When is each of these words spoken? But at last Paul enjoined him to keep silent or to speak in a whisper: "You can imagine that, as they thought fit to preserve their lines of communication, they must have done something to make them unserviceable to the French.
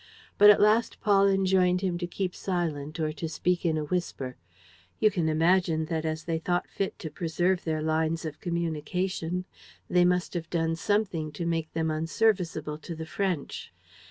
But 0.39 0.49
at 0.49 0.59
last 0.59 0.99
Paul 0.99 1.27
enjoined 1.27 1.81
him 1.81 1.99
to 1.99 2.07
keep 2.07 2.33
silent 2.33 2.99
or 2.99 3.13
to 3.13 3.29
speak 3.29 3.63
in 3.63 3.77
a 3.77 3.83
whisper: 3.83 4.35
"You 4.99 5.11
can 5.11 5.29
imagine 5.29 5.85
that, 5.89 6.05
as 6.05 6.23
they 6.23 6.39
thought 6.39 6.67
fit 6.67 6.97
to 6.97 7.11
preserve 7.11 7.63
their 7.65 7.83
lines 7.83 8.25
of 8.25 8.39
communication, 8.39 9.45
they 9.87 10.03
must 10.03 10.33
have 10.33 10.49
done 10.49 10.75
something 10.75 11.31
to 11.33 11.45
make 11.45 11.73
them 11.73 11.91
unserviceable 11.91 12.79
to 12.79 12.95
the 12.95 13.05
French. 13.05 13.71